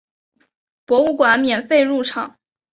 [0.83, 2.39] 博物馆免费入场。